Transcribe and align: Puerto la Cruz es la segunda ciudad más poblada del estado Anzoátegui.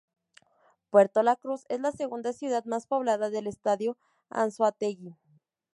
Puerto 0.89 1.21
la 1.21 1.35
Cruz 1.35 1.63
es 1.69 1.79
la 1.79 1.91
segunda 1.91 2.33
ciudad 2.33 2.65
más 2.65 2.87
poblada 2.87 3.29
del 3.29 3.45
estado 3.45 3.97
Anzoátegui. 4.31 5.15